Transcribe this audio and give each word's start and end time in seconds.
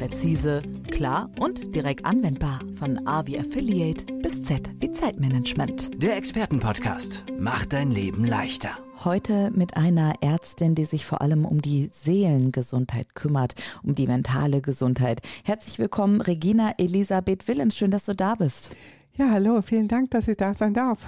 Präzise, 0.00 0.62
klar 0.90 1.28
und 1.38 1.74
direkt 1.74 2.06
anwendbar. 2.06 2.60
Von 2.74 3.06
A 3.06 3.26
wie 3.26 3.38
Affiliate 3.38 4.10
bis 4.22 4.42
Z 4.42 4.70
wie 4.78 4.90
Zeitmanagement. 4.90 5.90
Der 6.02 6.16
Expertenpodcast 6.16 7.26
macht 7.38 7.74
dein 7.74 7.90
Leben 7.90 8.24
leichter. 8.24 8.70
Heute 9.04 9.50
mit 9.50 9.76
einer 9.76 10.14
Ärztin, 10.22 10.74
die 10.74 10.86
sich 10.86 11.04
vor 11.04 11.20
allem 11.20 11.44
um 11.44 11.60
die 11.60 11.90
Seelengesundheit 11.92 13.14
kümmert, 13.14 13.56
um 13.82 13.94
die 13.94 14.06
mentale 14.06 14.62
Gesundheit. 14.62 15.20
Herzlich 15.44 15.78
willkommen, 15.78 16.22
Regina 16.22 16.72
Elisabeth 16.78 17.46
Willems. 17.46 17.76
Schön, 17.76 17.90
dass 17.90 18.06
du 18.06 18.14
da 18.14 18.36
bist. 18.36 18.74
Ja, 19.18 19.30
hallo, 19.30 19.60
vielen 19.60 19.88
Dank, 19.88 20.12
dass 20.12 20.28
ich 20.28 20.38
da 20.38 20.54
sein 20.54 20.72
darf. 20.72 21.00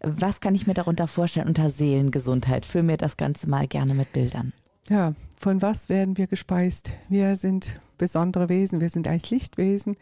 Was 0.00 0.40
kann 0.40 0.54
ich 0.54 0.68
mir 0.68 0.74
darunter 0.74 1.08
vorstellen 1.08 1.48
unter 1.48 1.70
Seelengesundheit? 1.70 2.66
Füll 2.66 2.84
mir 2.84 2.98
das 2.98 3.16
Ganze 3.16 3.48
mal 3.48 3.66
gerne 3.66 3.94
mit 3.94 4.12
Bildern. 4.12 4.52
Ja, 4.90 5.14
von 5.36 5.60
was 5.60 5.90
werden 5.90 6.16
wir 6.16 6.26
gespeist? 6.26 6.94
Wir 7.10 7.36
sind 7.36 7.78
besondere 7.98 8.48
Wesen, 8.48 8.80
wir 8.80 8.88
sind 8.88 9.06
eigentlich 9.06 9.30
Lichtwesen. 9.30 9.96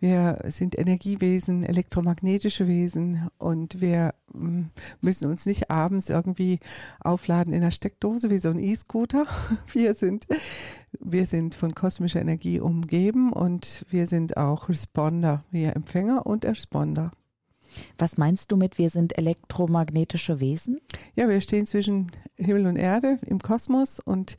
Wir 0.00 0.38
sind 0.48 0.76
Energiewesen, 0.76 1.62
elektromagnetische 1.62 2.66
Wesen 2.66 3.30
und 3.38 3.80
wir 3.80 4.14
mm, 4.34 4.64
müssen 5.00 5.30
uns 5.30 5.46
nicht 5.46 5.70
abends 5.70 6.10
irgendwie 6.10 6.58
aufladen 7.00 7.54
in 7.54 7.62
der 7.62 7.70
Steckdose 7.70 8.28
wie 8.28 8.38
so 8.38 8.50
ein 8.50 8.58
E-Scooter. 8.58 9.26
Wir 9.72 9.94
sind, 9.94 10.26
wir 10.98 11.26
sind 11.26 11.54
von 11.54 11.74
kosmischer 11.74 12.20
Energie 12.20 12.60
umgeben 12.60 13.32
und 13.32 13.84
wir 13.88 14.06
sind 14.06 14.36
auch 14.36 14.68
Responder, 14.68 15.44
wir 15.50 15.76
Empfänger 15.76 16.26
und 16.26 16.44
Responder. 16.44 17.10
Was 17.98 18.16
meinst 18.16 18.52
du 18.52 18.56
mit, 18.56 18.78
wir 18.78 18.90
sind 18.90 19.16
elektromagnetische 19.16 20.40
Wesen? 20.40 20.80
Ja, 21.14 21.28
wir 21.28 21.40
stehen 21.40 21.66
zwischen 21.66 22.10
Himmel 22.36 22.66
und 22.66 22.76
Erde 22.76 23.18
im 23.26 23.40
Kosmos 23.40 24.00
und 24.00 24.36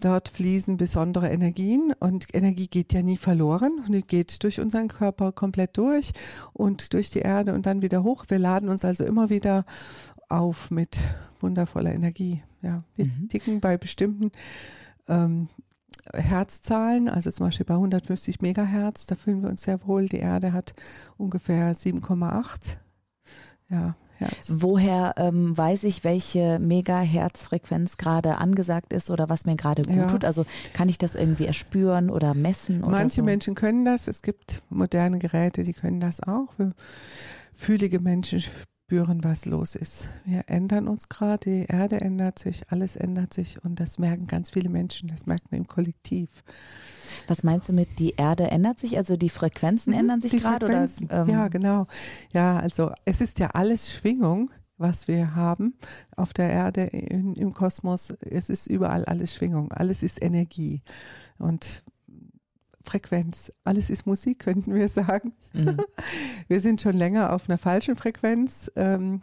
Dort 0.00 0.28
fließen 0.28 0.76
besondere 0.76 1.28
Energien 1.28 1.92
und 1.98 2.32
Energie 2.32 2.68
geht 2.68 2.92
ja 2.92 3.02
nie 3.02 3.16
verloren. 3.16 3.84
Die 3.88 4.02
geht 4.02 4.42
durch 4.44 4.60
unseren 4.60 4.88
Körper 4.88 5.32
komplett 5.32 5.76
durch 5.76 6.12
und 6.52 6.92
durch 6.92 7.10
die 7.10 7.20
Erde 7.20 7.52
und 7.52 7.66
dann 7.66 7.82
wieder 7.82 8.04
hoch. 8.04 8.24
Wir 8.28 8.38
laden 8.38 8.68
uns 8.68 8.84
also 8.84 9.04
immer 9.04 9.28
wieder 9.28 9.64
auf 10.28 10.70
mit 10.70 10.98
wundervoller 11.40 11.92
Energie. 11.92 12.42
Ja, 12.62 12.84
wir 12.94 13.06
mhm. 13.06 13.28
ticken 13.28 13.60
bei 13.60 13.76
bestimmten 13.76 14.30
ähm, 15.08 15.48
Herzzahlen, 16.14 17.08
also 17.08 17.30
zum 17.30 17.46
Beispiel 17.46 17.66
bei 17.66 17.74
150 17.74 18.40
Megahertz, 18.40 19.06
da 19.06 19.14
fühlen 19.14 19.42
wir 19.42 19.50
uns 19.50 19.62
sehr 19.62 19.86
wohl. 19.86 20.08
Die 20.08 20.18
Erde 20.18 20.52
hat 20.52 20.74
ungefähr 21.16 21.74
7,8. 21.74 22.76
Ja, 23.70 23.96
Herz. 24.18 24.52
Woher 24.56 25.14
ähm, 25.16 25.56
weiß 25.56 25.84
ich, 25.84 26.02
welche 26.02 26.58
Megahertzfrequenz 26.58 27.98
gerade 27.98 28.38
angesagt 28.38 28.92
ist 28.92 29.10
oder 29.10 29.28
was 29.28 29.44
mir 29.44 29.56
gerade 29.56 29.82
gut 29.82 29.96
ja. 29.96 30.06
tut? 30.06 30.24
Also 30.24 30.44
kann 30.72 30.88
ich 30.88 30.98
das 30.98 31.14
irgendwie 31.14 31.46
erspüren 31.46 32.10
oder 32.10 32.34
messen? 32.34 32.82
Oder 32.82 32.92
Manche 32.98 33.20
so? 33.20 33.24
Menschen 33.24 33.54
können 33.54 33.84
das. 33.84 34.08
Es 34.08 34.22
gibt 34.22 34.62
moderne 34.70 35.18
Geräte, 35.18 35.62
die 35.62 35.72
können 35.72 36.00
das 36.00 36.20
auch. 36.20 36.48
Fühlige 37.52 38.00
Menschen 38.00 38.42
spüren, 38.88 39.22
was 39.22 39.44
los 39.44 39.74
ist. 39.74 40.08
Wir 40.24 40.44
ändern 40.46 40.88
uns 40.88 41.10
gerade, 41.10 41.44
die 41.44 41.66
Erde 41.66 42.00
ändert 42.00 42.38
sich, 42.38 42.62
alles 42.72 42.96
ändert 42.96 43.34
sich 43.34 43.62
und 43.62 43.78
das 43.80 43.98
merken 43.98 44.26
ganz 44.26 44.48
viele 44.48 44.70
Menschen, 44.70 45.10
das 45.10 45.26
merken 45.26 45.44
wir 45.50 45.58
im 45.58 45.66
Kollektiv. 45.66 46.42
Was 47.26 47.42
meinst 47.42 47.68
du 47.68 47.74
mit, 47.74 47.98
die 47.98 48.14
Erde 48.16 48.50
ändert 48.50 48.80
sich? 48.80 48.96
Also 48.96 49.18
die 49.18 49.28
Frequenzen 49.28 49.92
mhm, 49.92 49.98
ändern 49.98 50.20
sich 50.22 50.40
gerade? 50.40 50.64
Oder, 50.64 50.88
ähm 51.10 51.28
ja, 51.28 51.48
genau. 51.48 51.86
Ja, 52.32 52.58
also 52.58 52.90
es 53.04 53.20
ist 53.20 53.38
ja 53.40 53.48
alles 53.48 53.92
Schwingung 53.92 54.50
was 54.80 55.08
wir 55.08 55.34
haben 55.34 55.74
auf 56.14 56.32
der 56.32 56.50
Erde, 56.50 56.82
in, 56.82 57.34
im 57.34 57.52
Kosmos. 57.52 58.14
Es 58.20 58.48
ist 58.48 58.68
überall 58.68 59.04
alles 59.06 59.34
Schwingung, 59.34 59.72
alles 59.72 60.04
ist 60.04 60.22
Energie. 60.22 60.82
Und 61.36 61.82
Frequenz. 62.82 63.52
Alles 63.64 63.90
ist 63.90 64.06
Musik, 64.06 64.38
könnten 64.40 64.74
wir 64.74 64.88
sagen. 64.88 65.32
Mhm. 65.52 65.78
Wir 66.48 66.60
sind 66.60 66.80
schon 66.80 66.96
länger 66.96 67.32
auf 67.32 67.48
einer 67.48 67.58
falschen 67.58 67.96
Frequenz. 67.96 68.70
Ähm, 68.76 69.22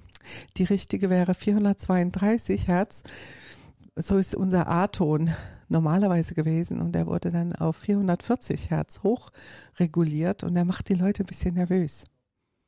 die 0.58 0.64
richtige 0.64 1.10
wäre 1.10 1.34
432 1.34 2.68
Hertz. 2.68 3.04
So 3.96 4.18
ist 4.18 4.36
unser 4.36 4.68
A-Ton 4.68 5.32
normalerweise 5.70 6.34
gewesen 6.34 6.82
und 6.82 6.94
der 6.94 7.08
wurde 7.08 7.32
dann 7.32 7.56
auf 7.56 7.78
440 7.78 8.70
Hertz 8.70 9.02
hoch 9.04 9.30
reguliert 9.80 10.44
und 10.44 10.54
der 10.54 10.66
macht 10.66 10.90
die 10.90 10.94
Leute 10.94 11.24
ein 11.24 11.28
bisschen 11.28 11.56
nervös. 11.56 12.06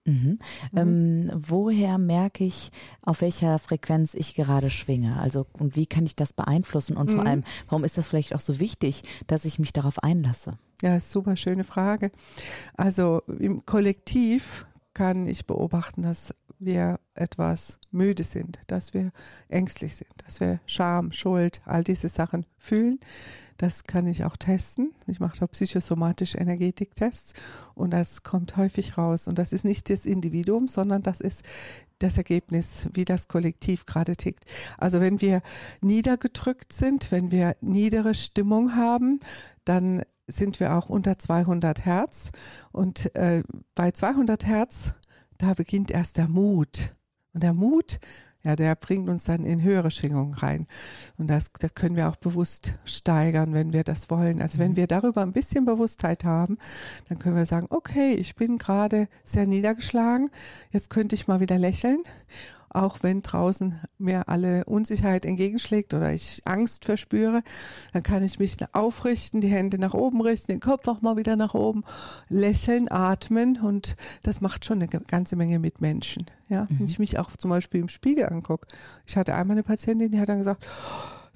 Mhm. 0.07 0.39
Mhm. 0.71 0.77
Ähm, 0.77 1.31
woher 1.35 1.97
merke 1.97 2.45
ich, 2.45 2.71
auf 3.01 3.21
welcher 3.21 3.59
Frequenz 3.59 4.13
ich 4.13 4.35
gerade 4.35 4.69
schwinge? 4.69 5.19
Also 5.19 5.45
und 5.53 5.75
wie 5.75 5.85
kann 5.85 6.05
ich 6.05 6.15
das 6.15 6.33
beeinflussen? 6.33 6.95
Und 6.95 7.11
vor 7.11 7.21
mhm. 7.21 7.27
allem, 7.27 7.43
warum 7.69 7.83
ist 7.83 7.97
das 7.97 8.07
vielleicht 8.07 8.33
auch 8.33 8.39
so 8.39 8.59
wichtig, 8.59 9.03
dass 9.27 9.45
ich 9.45 9.59
mich 9.59 9.73
darauf 9.73 10.01
einlasse? 10.01 10.57
Ja, 10.81 10.99
super 10.99 11.35
schöne 11.35 11.63
Frage. 11.63 12.11
Also 12.75 13.21
im 13.27 13.65
Kollektiv 13.65 14.65
kann 14.93 15.27
ich 15.27 15.45
beobachten, 15.45 16.01
dass 16.03 16.33
wir 16.59 16.99
etwas 17.13 17.79
müde 17.91 18.23
sind, 18.23 18.59
dass 18.67 18.93
wir 18.93 19.11
ängstlich 19.49 19.95
sind, 19.95 20.11
dass 20.25 20.39
wir 20.39 20.59
Scham, 20.65 21.11
Schuld, 21.11 21.61
all 21.65 21.83
diese 21.83 22.09
Sachen 22.09 22.45
fühlen. 22.57 22.99
Das 23.57 23.83
kann 23.83 24.05
ich 24.05 24.23
auch 24.23 24.37
testen. 24.37 24.93
Ich 25.07 25.19
mache 25.19 25.39
da 25.39 25.47
psychosomatische 25.47 26.37
Energetiktests 26.37 27.33
und 27.73 27.91
das 27.91 28.23
kommt 28.23 28.55
häufig 28.57 28.97
raus. 28.97 29.27
Und 29.27 29.39
das 29.39 29.51
ist 29.51 29.65
nicht 29.65 29.89
das 29.89 30.05
Individuum, 30.05 30.67
sondern 30.67 31.01
das 31.01 31.21
ist 31.21 31.43
das 31.99 32.17
Ergebnis, 32.17 32.87
wie 32.93 33.05
das 33.05 33.27
Kollektiv 33.27 33.85
gerade 33.85 34.15
tickt. 34.15 34.45
Also 34.77 35.01
wenn 35.01 35.21
wir 35.21 35.41
niedergedrückt 35.81 36.71
sind, 36.71 37.11
wenn 37.11 37.31
wir 37.31 37.55
niedere 37.61 38.13
Stimmung 38.13 38.75
haben, 38.75 39.19
dann 39.65 40.03
sind 40.27 40.59
wir 40.59 40.75
auch 40.75 40.89
unter 40.89 41.17
200 41.17 41.85
Hertz. 41.85 42.31
Und 42.71 43.15
äh, 43.15 43.43
bei 43.73 43.91
200 43.91 44.45
Hertz 44.45 44.93
da 45.37 45.53
beginnt 45.53 45.91
erst 45.91 46.17
der 46.17 46.27
Mut. 46.27 46.93
Und 47.33 47.43
der 47.43 47.53
Mut, 47.53 47.99
ja, 48.43 48.55
der 48.55 48.75
bringt 48.75 49.09
uns 49.09 49.25
dann 49.25 49.45
in 49.45 49.61
höhere 49.61 49.91
Schwingungen 49.91 50.33
rein. 50.33 50.67
Und 51.17 51.27
das, 51.27 51.51
das 51.59 51.73
können 51.73 51.95
wir 51.95 52.07
auch 52.07 52.15
bewusst 52.15 52.73
steigern, 52.85 53.53
wenn 53.53 53.73
wir 53.73 53.83
das 53.83 54.09
wollen. 54.09 54.41
Also 54.41 54.59
wenn 54.59 54.71
mhm. 54.71 54.77
wir 54.77 54.87
darüber 54.87 55.21
ein 55.21 55.33
bisschen 55.33 55.65
Bewusstheit 55.65 56.23
haben, 56.23 56.57
dann 57.09 57.19
können 57.19 57.35
wir 57.35 57.45
sagen, 57.45 57.67
okay, 57.69 58.13
ich 58.13 58.35
bin 58.35 58.57
gerade 58.57 59.07
sehr 59.23 59.45
niedergeschlagen, 59.45 60.29
jetzt 60.71 60.89
könnte 60.89 61.15
ich 61.15 61.27
mal 61.27 61.39
wieder 61.39 61.57
lächeln 61.57 62.03
auch 62.69 63.01
wenn 63.01 63.21
draußen 63.21 63.79
mir 63.97 64.27
alle 64.29 64.65
Unsicherheit 64.65 65.25
entgegenschlägt 65.25 65.93
oder 65.93 66.13
ich 66.13 66.41
Angst 66.45 66.85
verspüre, 66.85 67.43
dann 67.93 68.03
kann 68.03 68.23
ich 68.23 68.39
mich 68.39 68.57
aufrichten, 68.73 69.41
die 69.41 69.47
Hände 69.47 69.77
nach 69.77 69.93
oben 69.93 70.21
richten, 70.21 70.51
den 70.51 70.59
Kopf 70.59 70.87
auch 70.87 71.01
mal 71.01 71.17
wieder 71.17 71.35
nach 71.35 71.53
oben, 71.53 71.83
lächeln, 72.29 72.89
atmen 72.89 73.59
und 73.59 73.95
das 74.23 74.41
macht 74.41 74.65
schon 74.65 74.81
eine 74.81 74.87
ganze 74.87 75.35
Menge 75.35 75.59
mit 75.59 75.81
Menschen. 75.81 76.25
Ja, 76.49 76.63
mhm. 76.63 76.79
wenn 76.79 76.85
ich 76.85 76.99
mich 76.99 77.19
auch 77.19 77.35
zum 77.35 77.49
Beispiel 77.49 77.81
im 77.81 77.89
Spiegel 77.89 78.27
angucke. 78.27 78.67
Ich 79.05 79.17
hatte 79.17 79.35
einmal 79.35 79.55
eine 79.55 79.63
Patientin, 79.63 80.11
die 80.11 80.19
hat 80.19 80.29
dann 80.29 80.39
gesagt, 80.39 80.65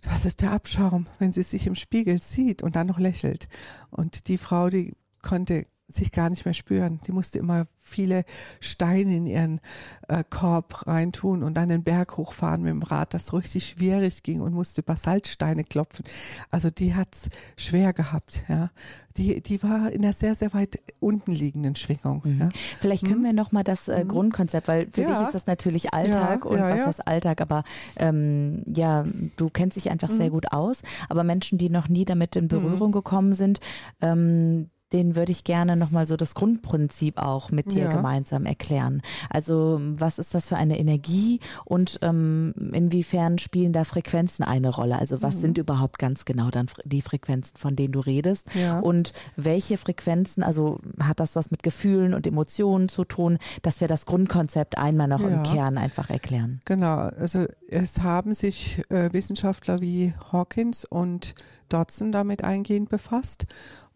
das 0.01 0.25
ist 0.25 0.41
der 0.41 0.51
Abschaum, 0.51 1.07
wenn 1.19 1.31
sie 1.31 1.43
sich 1.43 1.67
im 1.67 1.75
Spiegel 1.75 2.21
sieht 2.21 2.63
und 2.63 2.75
dann 2.75 2.87
noch 2.87 2.99
lächelt. 2.99 3.47
Und 3.91 4.27
die 4.27 4.37
Frau, 4.37 4.69
die 4.69 4.93
konnte 5.21 5.65
sich 5.91 6.11
gar 6.11 6.29
nicht 6.29 6.45
mehr 6.45 6.53
spüren. 6.53 6.99
Die 7.07 7.11
musste 7.11 7.39
immer 7.39 7.67
viele 7.79 8.23
Steine 8.59 9.15
in 9.15 9.25
ihren 9.25 9.61
äh, 10.07 10.23
Korb 10.29 10.87
reintun 10.87 11.43
und 11.43 11.55
dann 11.55 11.69
den 11.69 11.83
Berg 11.83 12.17
hochfahren 12.17 12.61
mit 12.61 12.71
dem 12.71 12.83
Rad, 12.83 13.13
das 13.13 13.33
richtig 13.33 13.67
schwierig 13.67 14.23
ging 14.23 14.41
und 14.41 14.53
musste 14.53 14.83
Basaltsteine 14.83 15.63
klopfen. 15.63 16.05
Also 16.51 16.69
die 16.69 16.95
hat's 16.95 17.29
schwer 17.57 17.93
gehabt, 17.93 18.43
ja. 18.47 18.71
Die, 19.17 19.41
die 19.41 19.61
war 19.61 19.91
in 19.91 20.03
einer 20.03 20.13
sehr, 20.13 20.35
sehr 20.35 20.53
weit 20.53 20.79
unten 21.01 21.33
liegenden 21.33 21.75
Schwingung. 21.75 22.21
Mhm. 22.23 22.39
Ja. 22.39 22.49
Vielleicht 22.79 23.05
können 23.05 23.19
mhm. 23.19 23.25
wir 23.25 23.33
nochmal 23.33 23.65
das 23.65 23.89
äh, 23.89 24.03
mhm. 24.03 24.07
Grundkonzept, 24.07 24.67
weil 24.69 24.87
für 24.89 25.01
ja. 25.01 25.07
dich 25.07 25.21
ist 25.21 25.33
das 25.33 25.47
natürlich 25.47 25.93
Alltag 25.93 26.45
ja, 26.45 26.49
und 26.49 26.59
was 26.59 26.87
ist 26.87 27.07
Alltag, 27.07 27.41
aber 27.41 27.63
ähm, 27.97 28.63
ja, 28.65 29.05
du 29.35 29.49
kennst 29.49 29.75
dich 29.75 29.89
einfach 29.89 30.09
sehr 30.09 30.27
mhm. 30.27 30.33
gut 30.33 30.53
aus. 30.53 30.81
Aber 31.09 31.25
Menschen, 31.25 31.57
die 31.57 31.69
noch 31.69 31.89
nie 31.89 32.05
damit 32.05 32.35
in 32.37 32.47
Berührung 32.47 32.89
mhm. 32.89 32.93
gekommen 32.93 33.33
sind, 33.33 33.59
ähm, 34.01 34.69
den 34.93 35.15
würde 35.15 35.31
ich 35.31 35.43
gerne 35.43 35.75
nochmal 35.75 36.05
so 36.05 36.17
das 36.17 36.35
Grundprinzip 36.35 37.17
auch 37.17 37.51
mit 37.51 37.71
dir 37.71 37.85
ja. 37.85 37.93
gemeinsam 37.93 38.45
erklären. 38.45 39.01
Also 39.29 39.79
was 39.81 40.19
ist 40.19 40.33
das 40.33 40.49
für 40.49 40.57
eine 40.57 40.79
Energie 40.79 41.39
und 41.65 41.99
ähm, 42.01 42.53
inwiefern 42.73 43.37
spielen 43.37 43.73
da 43.73 43.83
Frequenzen 43.83 44.43
eine 44.43 44.69
Rolle? 44.69 44.99
Also 44.99 45.21
was 45.21 45.35
mhm. 45.35 45.39
sind 45.39 45.57
überhaupt 45.57 45.99
ganz 45.99 46.25
genau 46.25 46.49
dann 46.49 46.67
die 46.83 47.01
Frequenzen, 47.01 47.57
von 47.57 47.75
denen 47.75 47.93
du 47.93 47.99
redest? 47.99 48.47
Ja. 48.53 48.79
Und 48.79 49.13
welche 49.35 49.77
Frequenzen, 49.77 50.43
also 50.43 50.77
hat 51.01 51.19
das 51.19 51.35
was 51.35 51.51
mit 51.51 51.63
Gefühlen 51.63 52.13
und 52.13 52.27
Emotionen 52.27 52.89
zu 52.89 53.05
tun, 53.05 53.37
dass 53.61 53.81
wir 53.81 53.87
das 53.87 54.05
Grundkonzept 54.05 54.77
einmal 54.77 55.07
noch 55.07 55.21
ja. 55.21 55.29
im 55.29 55.43
Kern 55.43 55.77
einfach 55.77 56.09
erklären? 56.09 56.59
Genau, 56.65 56.97
also 56.97 57.45
es 57.69 58.01
haben 58.01 58.33
sich 58.33 58.81
äh, 58.89 59.11
Wissenschaftler 59.13 59.81
wie 59.81 60.13
Hawkins 60.31 60.85
und 60.85 61.35
Dodson 61.69 62.11
damit 62.11 62.43
eingehend 62.43 62.89
befasst 62.89 63.47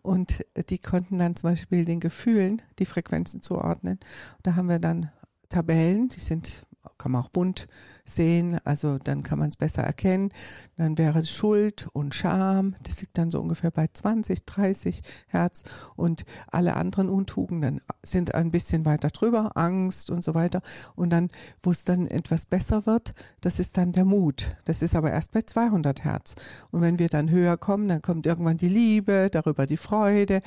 und 0.05 0.45
die 0.69 0.77
konnten 0.77 1.17
dann 1.17 1.35
zum 1.35 1.49
Beispiel 1.49 1.83
den 1.83 1.99
Gefühlen 1.99 2.61
die 2.79 2.85
Frequenzen 2.85 3.41
zuordnen. 3.41 3.99
Da 4.43 4.55
haben 4.55 4.69
wir 4.69 4.79
dann 4.79 5.11
Tabellen, 5.49 6.09
die 6.09 6.19
sind 6.19 6.63
kann 6.97 7.11
man 7.11 7.21
auch 7.23 7.29
bunt 7.29 7.67
sehen, 8.05 8.59
also 8.63 8.97
dann 8.97 9.23
kann 9.23 9.39
man 9.39 9.49
es 9.49 9.57
besser 9.57 9.83
erkennen. 9.83 10.29
Dann 10.77 10.97
wäre 10.97 11.19
es 11.19 11.29
Schuld 11.29 11.87
und 11.93 12.13
Scham, 12.13 12.75
das 12.83 13.01
liegt 13.01 13.17
dann 13.17 13.31
so 13.31 13.41
ungefähr 13.41 13.71
bei 13.71 13.87
20, 13.91 14.45
30 14.45 15.01
Hertz 15.27 15.63
und 15.95 16.25
alle 16.47 16.75
anderen 16.75 17.09
Untugenden 17.09 17.81
sind 18.03 18.35
ein 18.35 18.51
bisschen 18.51 18.85
weiter 18.85 19.09
drüber, 19.09 19.51
Angst 19.55 20.09
und 20.09 20.23
so 20.23 20.33
weiter. 20.33 20.61
Und 20.95 21.09
dann, 21.09 21.29
wo 21.63 21.71
es 21.71 21.85
dann 21.85 22.07
etwas 22.07 22.45
besser 22.45 22.85
wird, 22.85 23.13
das 23.41 23.59
ist 23.59 23.77
dann 23.77 23.91
der 23.91 24.05
Mut. 24.05 24.55
Das 24.65 24.81
ist 24.81 24.95
aber 24.95 25.11
erst 25.11 25.31
bei 25.31 25.41
200 25.41 26.03
Hertz. 26.03 26.35
Und 26.71 26.81
wenn 26.81 26.99
wir 26.99 27.09
dann 27.09 27.29
höher 27.29 27.57
kommen, 27.57 27.87
dann 27.87 28.01
kommt 28.01 28.25
irgendwann 28.25 28.57
die 28.57 28.69
Liebe, 28.69 29.29
darüber 29.31 29.65
die 29.65 29.77
Freude 29.77 30.41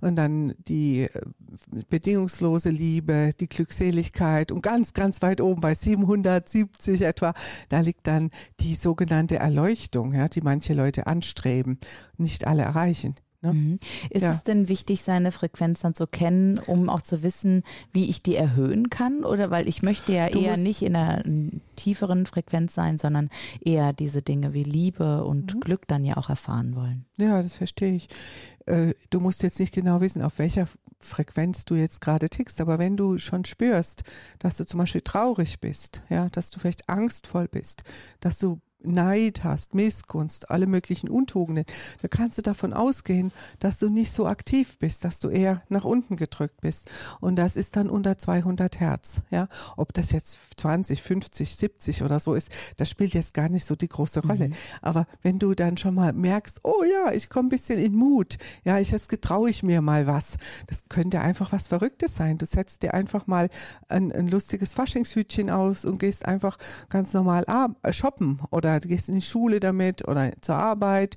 und 0.00 0.16
dann 0.16 0.54
die 0.66 1.02
äh, 1.02 1.20
bedingungslose 1.88 2.70
Liebe, 2.70 3.30
die 3.38 3.48
Glückseligkeit 3.48 4.52
und 4.52 4.62
ganz, 4.62 4.92
ganz 4.92 5.22
weit 5.22 5.40
oben 5.40 5.60
bei 5.60 5.74
770 5.82 7.02
etwa, 7.02 7.34
da 7.68 7.80
liegt 7.80 8.06
dann 8.06 8.30
die 8.60 8.74
sogenannte 8.74 9.36
Erleuchtung, 9.36 10.14
ja, 10.14 10.28
die 10.28 10.40
manche 10.40 10.74
Leute 10.74 11.06
anstreben, 11.06 11.78
nicht 12.16 12.46
alle 12.46 12.62
erreichen. 12.62 13.14
Ne? 13.42 13.52
Mhm. 13.52 13.78
Ist 14.10 14.22
ja. 14.22 14.32
es 14.32 14.42
denn 14.42 14.68
wichtig, 14.68 15.02
seine 15.02 15.32
Frequenz 15.32 15.80
dann 15.80 15.94
zu 15.94 16.06
kennen, 16.06 16.58
um 16.66 16.88
auch 16.88 17.02
zu 17.02 17.22
wissen, 17.22 17.62
wie 17.92 18.08
ich 18.08 18.22
die 18.22 18.36
erhöhen 18.36 18.88
kann? 18.88 19.24
Oder 19.24 19.50
weil 19.50 19.68
ich 19.68 19.82
möchte 19.82 20.12
ja 20.12 20.28
du 20.28 20.40
eher 20.40 20.56
nicht 20.56 20.82
in 20.82 20.96
einer 20.96 21.22
tieferen 21.76 22.26
Frequenz 22.26 22.74
sein, 22.74 22.98
sondern 22.98 23.30
eher 23.60 23.92
diese 23.92 24.22
Dinge 24.22 24.52
wie 24.52 24.62
Liebe 24.62 25.24
und 25.24 25.54
mhm. 25.54 25.60
Glück 25.60 25.88
dann 25.88 26.04
ja 26.04 26.16
auch 26.16 26.28
erfahren 26.28 26.76
wollen. 26.76 27.04
Ja, 27.18 27.42
das 27.42 27.56
verstehe 27.56 27.94
ich. 27.94 28.08
Äh, 28.66 28.94
du 29.10 29.20
musst 29.20 29.42
jetzt 29.42 29.58
nicht 29.58 29.74
genau 29.74 30.00
wissen, 30.00 30.22
auf 30.22 30.38
welcher 30.38 30.68
Frequenz 31.00 31.64
du 31.64 31.74
jetzt 31.74 32.00
gerade 32.00 32.28
tickst, 32.28 32.60
aber 32.60 32.78
wenn 32.78 32.96
du 32.96 33.18
schon 33.18 33.44
spürst, 33.44 34.04
dass 34.38 34.56
du 34.56 34.64
zum 34.64 34.78
Beispiel 34.78 35.00
traurig 35.00 35.60
bist, 35.60 36.02
ja, 36.08 36.28
dass 36.30 36.50
du 36.50 36.60
vielleicht 36.60 36.88
angstvoll 36.88 37.48
bist, 37.48 37.82
dass 38.20 38.38
du 38.38 38.60
Neid 38.84 39.44
hast, 39.44 39.74
Missgunst, 39.74 40.50
alle 40.50 40.66
möglichen 40.66 41.08
Untugenden, 41.08 41.64
da 42.00 42.08
kannst 42.08 42.38
du 42.38 42.42
davon 42.42 42.72
ausgehen, 42.72 43.32
dass 43.58 43.78
du 43.78 43.88
nicht 43.88 44.12
so 44.12 44.26
aktiv 44.26 44.78
bist, 44.78 45.04
dass 45.04 45.20
du 45.20 45.28
eher 45.28 45.62
nach 45.68 45.84
unten 45.84 46.16
gedrückt 46.16 46.60
bist. 46.60 46.90
Und 47.20 47.36
das 47.36 47.56
ist 47.56 47.76
dann 47.76 47.88
unter 47.90 48.18
200 48.18 48.80
Hertz. 48.80 49.22
Ja, 49.30 49.48
ob 49.76 49.92
das 49.92 50.12
jetzt 50.12 50.38
20, 50.56 51.02
50, 51.02 51.56
70 51.56 52.02
oder 52.02 52.20
so 52.20 52.34
ist, 52.34 52.50
das 52.76 52.88
spielt 52.88 53.14
jetzt 53.14 53.34
gar 53.34 53.48
nicht 53.48 53.64
so 53.64 53.76
die 53.76 53.88
große 53.88 54.20
Rolle. 54.20 54.48
Mhm. 54.48 54.54
Aber 54.80 55.06
wenn 55.22 55.38
du 55.38 55.54
dann 55.54 55.76
schon 55.76 55.94
mal 55.94 56.12
merkst, 56.12 56.60
oh 56.62 56.84
ja, 56.84 57.12
ich 57.12 57.28
komme 57.28 57.48
ein 57.48 57.50
bisschen 57.50 57.78
in 57.78 57.94
Mut, 57.94 58.38
ja, 58.64 58.78
ich 58.78 58.90
jetzt 58.90 59.08
getraue 59.08 59.50
ich 59.50 59.62
mir 59.62 59.82
mal 59.82 60.06
was. 60.06 60.36
Das 60.66 60.84
könnte 60.88 61.20
einfach 61.20 61.52
was 61.52 61.68
Verrücktes 61.68 62.16
sein. 62.16 62.38
Du 62.38 62.46
setzt 62.46 62.82
dir 62.82 62.94
einfach 62.94 63.26
mal 63.26 63.48
ein, 63.88 64.12
ein 64.12 64.28
lustiges 64.28 64.74
Faschingshütchen 64.74 65.50
aus 65.50 65.84
und 65.84 65.98
gehst 65.98 66.26
einfach 66.26 66.58
ganz 66.88 67.12
normal 67.12 67.44
shoppen 67.90 68.40
oder 68.50 68.71
oder 68.80 68.88
gehst 68.88 69.08
in 69.08 69.16
die 69.16 69.22
Schule 69.22 69.60
damit 69.60 70.06
oder 70.06 70.32
zur 70.40 70.56
Arbeit 70.56 71.16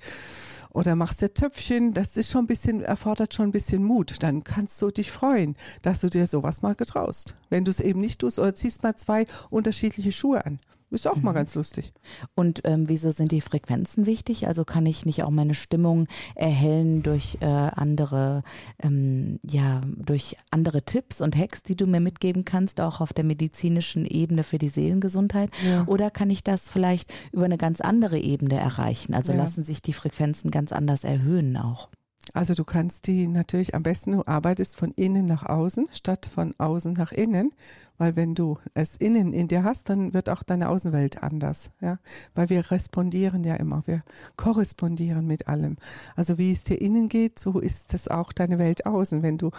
oder 0.76 0.96
machst 0.96 1.22
dir 1.22 1.34
Töpfchen, 1.34 1.94
das 1.94 2.18
ist 2.18 2.30
schon 2.30 2.44
ein 2.44 2.48
bisschen, 2.48 2.82
erfordert 2.82 3.34
schon 3.34 3.48
ein 3.48 3.52
bisschen 3.52 3.84
Mut. 3.84 4.22
Dann 4.22 4.44
kannst 4.44 4.82
du 4.82 4.92
dich 4.92 5.10
freuen, 5.10 5.56
dass 5.84 6.02
du 6.02 6.10
dir 6.10 6.28
sowas 6.28 6.62
mal 6.62 6.76
getraust. 6.76 7.36
Wenn 7.50 7.64
du 7.64 7.72
es 7.72 7.80
eben 7.80 8.02
nicht 8.02 8.20
tust 8.20 8.40
oder 8.40 8.54
ziehst 8.54 8.84
mal 8.84 8.96
zwei 8.96 9.26
unterschiedliche 9.50 10.12
Schuhe 10.12 10.46
an. 10.46 10.60
Ist 10.96 11.08
auch 11.10 11.18
mhm. 11.18 11.24
mal 11.24 11.34
ganz 11.34 11.54
lustig. 11.56 11.92
Und 12.36 12.62
ähm, 12.64 12.88
wieso 12.88 13.12
sind 13.12 13.34
die 13.34 13.42
Frequenzen 13.42 14.06
wichtig? 14.06 14.48
Also 14.48 14.64
kann 14.64 14.86
ich 14.86 15.06
nicht 15.06 15.24
auch 15.24 15.30
meine 15.30 15.54
Stimmung 15.54 16.08
erhellen 16.36 17.04
durch 17.04 17.38
äh, 17.42 17.46
andere, 17.46 18.44
ähm, 18.82 19.42
ja, 19.44 19.82
durch 19.86 20.38
andere 20.52 20.84
Tipps 20.84 21.20
und 21.20 21.36
Hacks, 21.36 21.64
die 21.64 21.76
du 21.76 21.86
mir 21.86 22.00
mitgeben 22.00 22.46
kannst, 22.46 22.80
auch 22.80 23.02
auf 23.02 23.12
der 23.12 23.26
medizinischen 23.26 24.06
Ebene 24.06 24.46
für 24.46 24.58
die 24.58 24.70
Seelengesundheit? 24.70 25.50
Ja. 25.68 25.86
Oder 25.86 26.12
kann 26.12 26.30
ich 26.30 26.46
das 26.46 26.70
vielleicht 26.70 27.12
über 27.34 27.44
eine 27.44 27.58
ganz 27.58 27.82
andere 27.82 28.18
Ebene 28.18 28.56
erreichen? 28.56 29.14
Also 29.14 29.34
ja. 29.34 29.40
lassen 29.40 29.66
sich 29.66 29.82
die 29.82 29.92
Frequenzen 29.92 30.50
ganz 30.50 30.72
anders 30.72 31.04
erhöhen 31.04 31.58
auch? 31.58 31.90
Also 32.34 32.54
du 32.54 32.64
kannst 32.64 33.08
die 33.08 33.28
natürlich 33.28 33.76
am 33.76 33.84
besten, 33.84 34.14
du 34.14 34.24
arbeitest 34.26 34.76
von 34.76 34.92
innen 34.92 35.26
nach 35.26 35.44
außen 35.44 35.88
statt 35.92 36.30
von 36.32 36.54
außen 36.58 36.94
nach 36.94 37.12
innen, 37.12 37.52
weil 37.98 38.16
wenn 38.16 38.36
du 38.36 38.58
es 38.74 38.98
innen 38.98 39.32
in 39.32 39.48
dir 39.48 39.64
hast, 39.64 39.90
dann 39.90 40.14
wird 40.14 40.30
auch 40.30 40.44
deine 40.44 40.70
Außenwelt 40.70 41.24
anders, 41.24 41.72
ja, 41.82 42.00
weil 42.34 42.50
wir 42.50 42.72
respondieren 42.72 43.44
ja 43.44 43.56
immer, 43.56 43.84
wir 43.86 44.04
korrespondieren 44.36 45.26
mit 45.26 45.48
allem. 45.48 45.78
Also 46.16 46.38
wie 46.38 46.52
es 46.52 46.64
dir 46.64 46.82
innen 46.82 47.10
geht, 47.10 47.40
so 47.40 47.60
ist 47.60 47.94
es 47.94 48.08
auch 48.08 48.34
deine 48.34 48.60
Welt 48.60 48.86
außen. 48.86 49.24
Wenn 49.24 49.38
du 49.38 49.52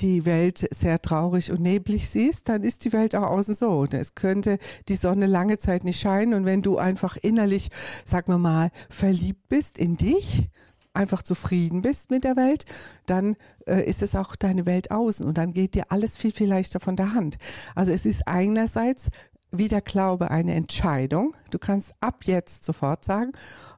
die 0.00 0.24
Welt 0.24 0.68
sehr 0.72 1.00
traurig 1.00 1.52
und 1.52 1.60
neblig 1.60 2.10
siehst, 2.10 2.48
dann 2.48 2.64
ist 2.64 2.84
die 2.84 2.92
Welt 2.92 3.14
auch 3.14 3.30
außen 3.30 3.54
so. 3.54 3.86
Es 3.90 4.14
könnte 4.14 4.58
die 4.88 4.96
Sonne 4.96 5.26
lange 5.26 5.58
Zeit 5.58 5.84
nicht 5.84 6.00
scheinen 6.00 6.34
und 6.34 6.44
wenn 6.44 6.62
du 6.62 6.76
einfach 6.76 7.16
innerlich, 7.16 7.70
sag 8.04 8.28
wir 8.28 8.38
mal, 8.38 8.70
verliebt 8.90 9.48
bist 9.48 9.78
in 9.78 9.96
dich, 9.96 10.48
einfach 10.92 11.22
zufrieden 11.22 11.82
bist 11.82 12.10
mit 12.10 12.24
der 12.24 12.36
Welt, 12.36 12.64
dann 13.06 13.36
äh, 13.66 13.84
ist 13.84 14.02
es 14.02 14.16
auch 14.16 14.36
deine 14.36 14.66
Welt 14.66 14.90
außen 14.90 15.26
und 15.26 15.38
dann 15.38 15.52
geht 15.52 15.74
dir 15.74 15.84
alles 15.90 16.16
viel, 16.16 16.32
viel 16.32 16.48
leichter 16.48 16.80
von 16.80 16.96
der 16.96 17.14
Hand. 17.14 17.36
Also 17.74 17.92
es 17.92 18.04
ist 18.04 18.26
einerseits 18.26 19.08
wie 19.52 19.68
der 19.68 19.80
Glaube 19.80 20.30
eine 20.30 20.54
Entscheidung. 20.54 21.34
Du 21.50 21.58
kannst 21.58 21.94
ab 22.00 22.24
jetzt 22.24 22.64
sofort 22.64 23.04
sagen, 23.04 23.32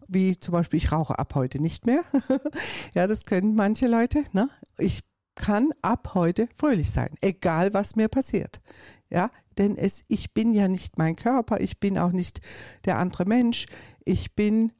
wie 0.07 0.39
zum 0.39 0.53
Beispiel, 0.53 0.79
ich 0.79 0.93
rauche 0.93 1.19
ab 1.19 1.35
heute 1.35 1.61
nicht 1.61 1.87
mehr. 1.87 2.03
ja, 2.95 3.07
das 3.07 3.25
können 3.25 3.55
manche 3.55 3.87
Leute. 3.87 4.25
Ne? 4.33 4.49
Ich 4.79 5.01
kann 5.35 5.73
ab 5.81 6.11
heute 6.15 6.49
fröhlich 6.57 6.91
sein, 6.91 7.15
egal 7.21 7.73
was 7.73 7.97
mir 7.97 8.09
passiert. 8.09 8.61
Ja, 9.09 9.31
denn 9.59 9.77
es, 9.77 10.03
ich 10.09 10.35
bin 10.35 10.53
ja 10.53 10.69
nicht 10.69 10.99
mein 10.99 11.17
Körper, 11.17 11.61
ich 11.61 11.81
bin 11.81 11.99
auch 11.99 12.13
nicht 12.13 12.41
der 12.85 12.99
andere 12.99 13.25
Mensch. 13.25 13.67
Ich 14.05 14.35
bin, 14.35 14.73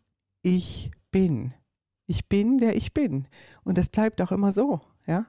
ich 0.43 0.91
bin. 1.11 1.55
Ich 2.13 2.29
bin, 2.29 2.59
der 2.59 2.77
ich 2.77 2.93
bin. 2.93 3.27
Und 3.65 3.79
das 3.79 3.89
bleibt 3.89 4.21
auch 4.21 4.33
immer 4.33 4.53
so, 4.53 4.83
ja. 5.07 5.25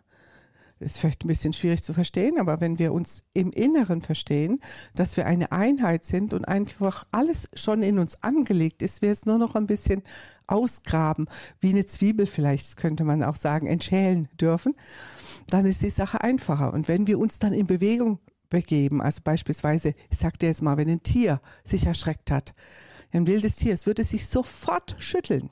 Ist 0.82 1.00
vielleicht 1.00 1.24
ein 1.24 1.30
bisschen 1.30 1.54
schwierig 1.54 1.82
zu 1.82 1.94
verstehen, 1.94 2.38
aber 2.38 2.60
wenn 2.60 2.78
wir 2.78 2.92
uns 2.92 3.24
im 3.34 3.52
Inneren 3.52 4.02
verstehen, 4.02 4.60
dass 4.94 5.16
wir 5.16 5.26
eine 5.26 5.54
Einheit 5.54 6.04
sind 6.04 6.34
und 6.34 6.46
einfach 6.46 7.06
alles 7.14 7.48
schon 7.54 7.84
in 7.84 8.00
uns 8.00 8.22
angelegt 8.22 8.82
ist, 8.82 9.02
wir 9.02 9.14
es 9.14 9.26
nur 9.26 9.38
noch 9.38 9.56
ein 9.56 9.66
bisschen 9.66 10.04
ausgraben, 10.46 11.30
wie 11.62 11.70
eine 11.70 11.86
Zwiebel 11.86 12.26
vielleicht, 12.26 12.76
könnte 12.76 13.06
man 13.06 13.24
auch 13.24 13.38
sagen, 13.38 13.68
entschälen 13.68 14.28
dürfen, 14.42 14.76
dann 15.48 15.66
ist 15.66 15.84
die 15.84 15.90
Sache 15.90 16.20
einfacher. 16.20 16.74
Und 16.74 16.90
wenn 16.90 17.08
wir 17.08 17.18
uns 17.18 17.40
dann 17.40 17.54
in 17.54 17.66
Bewegung 17.66 18.20
begeben, 18.50 19.02
also 19.02 19.22
beispielsweise, 19.24 19.94
ich 20.10 20.18
sag 20.18 20.38
dir 20.38 20.48
jetzt 20.48 20.62
mal, 20.62 20.76
wenn 20.76 20.90
ein 20.90 21.02
Tier 21.02 21.40
sich 21.64 21.86
erschreckt 21.86 22.30
hat, 22.30 22.54
ein 23.14 23.26
wildes 23.26 23.56
Tier, 23.56 23.74
es 23.74 23.86
würde 23.86 24.04
sich 24.04 24.28
sofort 24.28 24.98
schütteln. 25.00 25.50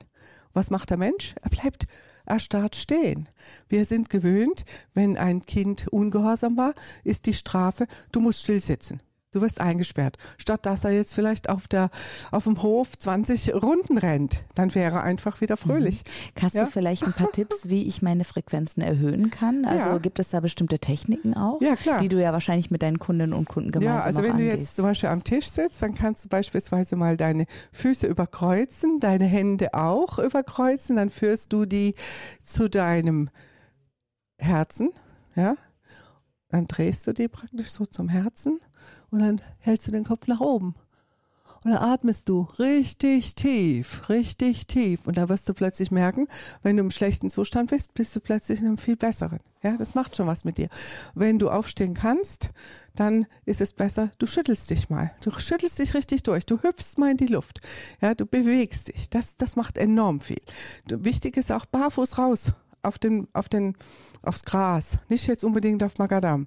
Was 0.52 0.70
macht 0.70 0.90
der 0.90 0.98
Mensch? 0.98 1.34
Er 1.42 1.50
bleibt 1.50 1.86
erstarrt 2.24 2.76
stehen. 2.76 3.28
Wir 3.68 3.84
sind 3.84 4.10
gewöhnt, 4.10 4.64
wenn 4.94 5.16
ein 5.16 5.44
Kind 5.44 5.88
ungehorsam 5.88 6.56
war, 6.56 6.74
ist 7.04 7.26
die 7.26 7.34
Strafe, 7.34 7.86
du 8.12 8.20
musst 8.20 8.42
still 8.42 8.60
sitzen. 8.60 9.02
Du 9.32 9.40
wirst 9.40 9.60
eingesperrt. 9.62 10.18
Statt 10.36 10.66
dass 10.66 10.84
er 10.84 10.90
jetzt 10.90 11.14
vielleicht 11.14 11.48
auf 11.48 11.66
der, 11.66 11.90
auf 12.30 12.44
dem 12.44 12.62
Hof 12.62 12.96
20 12.98 13.54
Runden 13.54 13.96
rennt, 13.96 14.44
dann 14.54 14.74
wäre 14.74 14.96
er 14.96 15.02
einfach 15.02 15.40
wieder 15.40 15.56
fröhlich. 15.56 16.04
Mhm. 16.04 16.42
Hast 16.42 16.54
ja? 16.54 16.64
du 16.64 16.70
vielleicht 16.70 17.02
ein 17.04 17.14
paar 17.14 17.32
Tipps, 17.32 17.68
wie 17.68 17.84
ich 17.84 18.02
meine 18.02 18.24
Frequenzen 18.24 18.82
erhöhen 18.82 19.30
kann? 19.30 19.64
Also 19.64 19.88
ja. 19.88 19.98
gibt 19.98 20.18
es 20.18 20.28
da 20.28 20.40
bestimmte 20.40 20.78
Techniken 20.78 21.34
auch? 21.34 21.62
Ja, 21.62 21.76
klar. 21.76 22.00
Die 22.00 22.08
du 22.08 22.20
ja 22.20 22.32
wahrscheinlich 22.32 22.70
mit 22.70 22.82
deinen 22.82 22.98
Kundinnen 22.98 23.32
und 23.32 23.48
Kunden 23.48 23.70
gemeinsam 23.70 23.96
Ja, 23.96 24.02
also 24.04 24.22
wenn 24.22 24.36
du 24.36 24.44
jetzt 24.44 24.76
zum 24.76 24.84
Beispiel 24.84 25.08
am 25.08 25.24
Tisch 25.24 25.48
sitzt, 25.48 25.80
dann 25.80 25.94
kannst 25.94 26.24
du 26.24 26.28
beispielsweise 26.28 26.96
mal 26.96 27.16
deine 27.16 27.46
Füße 27.72 28.06
überkreuzen, 28.06 29.00
deine 29.00 29.24
Hände 29.24 29.72
auch 29.72 30.18
überkreuzen, 30.18 30.96
dann 30.96 31.08
führst 31.08 31.52
du 31.54 31.64
die 31.64 31.94
zu 32.44 32.68
deinem 32.68 33.30
Herzen, 34.38 34.90
ja, 35.36 35.56
dann 36.52 36.66
drehst 36.66 37.06
du 37.06 37.12
die 37.12 37.28
praktisch 37.28 37.70
so 37.70 37.86
zum 37.86 38.08
Herzen 38.08 38.60
und 39.10 39.20
dann 39.20 39.40
hältst 39.58 39.88
du 39.88 39.92
den 39.92 40.04
Kopf 40.04 40.26
nach 40.28 40.40
oben. 40.40 40.74
Und 41.64 41.70
dann 41.70 41.82
atmest 41.82 42.28
du 42.28 42.48
richtig 42.58 43.36
tief, 43.36 44.08
richtig 44.08 44.66
tief. 44.66 45.06
Und 45.06 45.16
da 45.16 45.28
wirst 45.28 45.48
du 45.48 45.54
plötzlich 45.54 45.92
merken, 45.92 46.26
wenn 46.62 46.76
du 46.76 46.82
im 46.82 46.90
schlechten 46.90 47.30
Zustand 47.30 47.70
bist, 47.70 47.94
bist 47.94 48.14
du 48.16 48.20
plötzlich 48.20 48.60
in 48.60 48.66
einem 48.66 48.78
viel 48.78 48.96
besseren. 48.96 49.38
Ja, 49.62 49.76
das 49.76 49.94
macht 49.94 50.16
schon 50.16 50.26
was 50.26 50.44
mit 50.44 50.58
dir. 50.58 50.68
Wenn 51.14 51.38
du 51.38 51.50
aufstehen 51.50 51.94
kannst, 51.94 52.50
dann 52.96 53.26
ist 53.44 53.60
es 53.60 53.72
besser, 53.72 54.10
du 54.18 54.26
schüttelst 54.26 54.68
dich 54.70 54.90
mal. 54.90 55.12
Du 55.22 55.30
schüttelst 55.30 55.78
dich 55.78 55.94
richtig 55.94 56.24
durch. 56.24 56.44
Du 56.44 56.58
hüpfst 56.58 56.98
mal 56.98 57.12
in 57.12 57.16
die 57.16 57.28
Luft. 57.28 57.60
Ja, 58.00 58.14
du 58.14 58.26
bewegst 58.26 58.88
dich. 58.88 59.08
Das, 59.08 59.36
das 59.36 59.54
macht 59.54 59.78
enorm 59.78 60.20
viel. 60.20 60.42
Wichtig 60.86 61.36
ist 61.36 61.52
auch 61.52 61.64
barfuß 61.64 62.18
raus 62.18 62.52
auf 62.82 62.98
den, 62.98 63.28
auf 63.32 63.48
den, 63.48 63.76
aufs 64.22 64.44
Gras, 64.44 64.98
nicht 65.08 65.26
jetzt 65.26 65.44
unbedingt 65.44 65.82
auf 65.82 65.98
Magadam. 65.98 66.46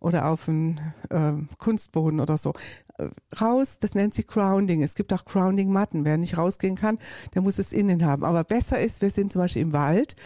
Oder 0.00 0.26
auf 0.26 0.48
einen 0.48 0.80
äh, 1.10 1.32
Kunstboden 1.58 2.20
oder 2.20 2.38
so. 2.38 2.54
Äh, 2.98 3.08
raus, 3.40 3.78
das 3.80 3.94
nennt 3.94 4.14
sich 4.14 4.26
Grounding. 4.26 4.82
Es 4.82 4.94
gibt 4.94 5.12
auch 5.12 5.24
Grounding-Matten. 5.24 6.04
Wer 6.04 6.16
nicht 6.16 6.36
rausgehen 6.36 6.76
kann, 6.76 6.98
der 7.34 7.42
muss 7.42 7.58
es 7.58 7.72
innen 7.72 8.04
haben. 8.04 8.24
Aber 8.24 8.44
besser 8.44 8.80
ist, 8.80 9.02
wir 9.02 9.10
sind 9.10 9.32
zum 9.32 9.42
Beispiel 9.42 9.62
im 9.62 9.72
Wald. 9.72 10.16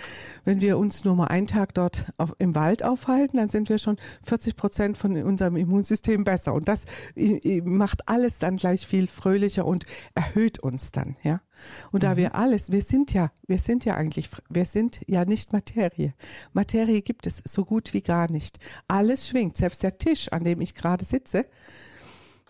Wenn 0.44 0.60
wir 0.60 0.78
uns 0.78 1.04
nur 1.04 1.16
mal 1.16 1.26
einen 1.26 1.46
Tag 1.46 1.74
dort 1.74 2.06
auf, 2.18 2.34
im 2.38 2.54
Wald 2.54 2.84
aufhalten, 2.84 3.38
dann 3.38 3.48
sind 3.48 3.68
wir 3.68 3.78
schon 3.78 3.96
40 4.24 4.56
Prozent 4.56 4.96
von 4.96 5.16
unserem 5.22 5.56
Immunsystem 5.56 6.24
besser. 6.24 6.54
Und 6.54 6.68
das 6.68 6.84
macht 7.64 8.08
alles 8.08 8.38
dann 8.38 8.56
gleich 8.56 8.86
viel 8.86 9.06
fröhlicher 9.06 9.64
und 9.64 9.86
erhöht 10.14 10.58
uns 10.58 10.92
dann, 10.92 11.16
ja. 11.22 11.40
Und 11.90 12.02
da 12.02 12.12
mhm. 12.12 12.16
wir 12.16 12.34
alles, 12.34 12.72
wir 12.72 12.82
sind 12.82 13.12
ja, 13.12 13.30
wir 13.46 13.58
sind 13.58 13.84
ja 13.84 13.94
eigentlich, 13.94 14.28
wir 14.48 14.64
sind 14.64 15.00
ja 15.06 15.24
nicht 15.24 15.52
Materie. 15.52 16.14
Materie 16.52 17.02
gibt 17.02 17.26
es 17.26 17.42
so 17.44 17.64
gut 17.64 17.92
wie 17.92 18.02
gar 18.02 18.30
nicht. 18.30 18.58
Alles 18.88 19.28
schwingt. 19.28 19.56
Selbst 19.62 19.84
der 19.84 19.96
Tisch, 19.96 20.26
an 20.32 20.42
dem 20.42 20.60
ich 20.60 20.74
gerade 20.74 21.04
sitze, 21.04 21.46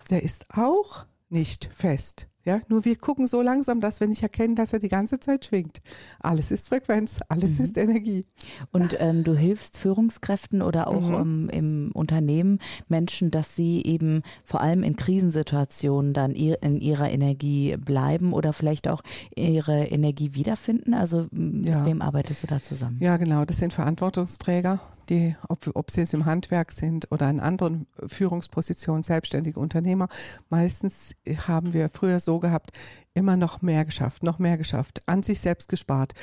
der 0.09 0.23
ist 0.23 0.45
auch 0.57 1.05
nicht 1.29 1.69
fest. 1.71 2.25
Ja, 2.43 2.59
nur 2.69 2.85
wir 2.85 2.95
gucken 2.95 3.27
so 3.27 3.43
langsam, 3.43 3.81
dass 3.81 3.99
wir 3.99 4.07
nicht 4.07 4.23
erkennen, 4.23 4.55
dass 4.55 4.73
er 4.73 4.79
die 4.79 4.89
ganze 4.89 5.19
Zeit 5.19 5.45
schwingt. 5.45 5.83
Alles 6.21 6.49
ist 6.49 6.69
Frequenz, 6.69 7.19
alles 7.29 7.59
mhm. 7.59 7.65
ist 7.65 7.77
Energie. 7.77 8.25
Und 8.71 8.97
ähm, 8.99 9.23
du 9.23 9.35
hilfst 9.35 9.77
Führungskräften 9.77 10.63
oder 10.63 10.87
auch 10.87 11.07
mhm. 11.07 11.49
ähm, 11.49 11.49
im 11.51 11.91
Unternehmen 11.93 12.57
Menschen, 12.87 13.29
dass 13.29 13.55
sie 13.55 13.83
eben 13.83 14.23
vor 14.43 14.61
allem 14.61 14.81
in 14.81 14.95
Krisensituationen 14.95 16.13
dann 16.13 16.33
ihr, 16.33 16.63
in 16.63 16.81
ihrer 16.81 17.11
Energie 17.11 17.77
bleiben 17.77 18.33
oder 18.33 18.53
vielleicht 18.53 18.87
auch 18.87 19.03
ihre 19.35 19.83
Energie 19.85 20.33
wiederfinden. 20.33 20.95
Also 20.95 21.27
mit 21.29 21.67
ja. 21.67 21.85
wem 21.85 22.01
arbeitest 22.01 22.41
du 22.41 22.47
da 22.47 22.59
zusammen? 22.59 22.97
Ja, 23.01 23.17
genau. 23.17 23.45
Das 23.45 23.57
sind 23.57 23.71
Verantwortungsträger 23.71 24.81
die, 25.09 25.35
ob, 25.47 25.69
ob 25.73 25.91
sie 25.91 26.01
jetzt 26.01 26.13
im 26.13 26.25
Handwerk 26.25 26.71
sind 26.71 27.11
oder 27.11 27.29
in 27.29 27.39
anderen 27.39 27.87
Führungspositionen, 28.05 29.03
selbstständige 29.03 29.59
Unternehmer, 29.59 30.07
meistens 30.49 31.13
haben 31.47 31.73
wir 31.73 31.89
früher 31.93 32.19
so 32.19 32.39
gehabt, 32.39 32.71
immer 33.13 33.37
noch 33.37 33.61
mehr 33.61 33.85
geschafft, 33.85 34.23
noch 34.23 34.39
mehr 34.39 34.57
geschafft, 34.57 35.01
an 35.05 35.23
sich 35.23 35.39
selbst 35.39 35.69
gespart. 35.69 36.13